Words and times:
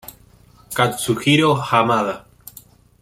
Katsuhiro 0.77 1.53
Hamada 1.69 2.25